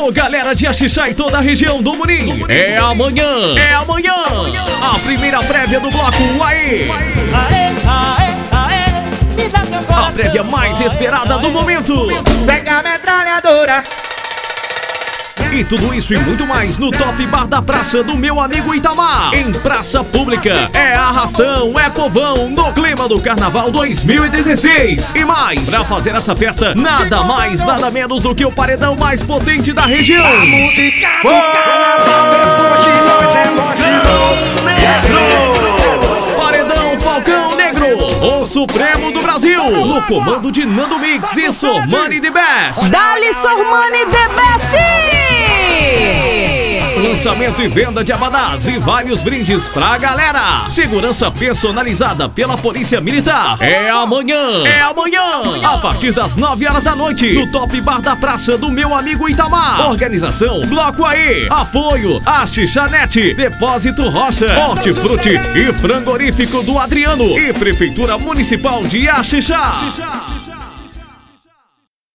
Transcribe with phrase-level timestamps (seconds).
[0.00, 2.42] Alô, galera de Axixá e toda a região do Munim.
[2.48, 3.54] É amanhã.
[3.54, 4.14] É amanhã.
[4.94, 6.88] A primeira prévia do bloco Aê.
[9.90, 12.08] A prévia mais esperada do momento.
[12.46, 13.39] Pega a metralhadora.
[15.52, 19.34] E tudo isso e muito mais no Top Bar da Praça do meu amigo Itamar.
[19.34, 20.70] Em praça pública.
[20.72, 25.12] É arrastão, é povão, no clima do Carnaval 2016.
[25.16, 29.24] E mais, pra fazer essa festa, nada mais, nada menos do que o paredão mais
[29.24, 30.24] potente da região.
[30.24, 32.30] A música do carnaval
[32.70, 34.30] hoje nós elogiou.
[36.36, 39.64] Paredão Falcão Negro, o Supremo do Brasil.
[39.68, 42.88] No comando de Nando Mix e Sormani The Best.
[42.88, 45.19] Dali Sormani The Best!
[47.22, 50.66] Lançamento e venda de abadás e vários brindes pra galera.
[50.70, 53.58] Segurança personalizada pela Polícia Militar.
[53.60, 54.64] É amanhã.
[54.64, 55.20] É amanhã.
[55.62, 57.30] A partir das 9 horas da noite.
[57.34, 59.86] No Top Bar da Praça do meu amigo Itamar.
[59.90, 61.46] Organização Bloco AE.
[61.50, 63.34] Apoio a Xixanete.
[63.34, 64.58] Depósito Rocha.
[64.58, 67.38] Hortifruti e Frangorífico do Adriano.
[67.38, 69.74] E Prefeitura Municipal de Axixá.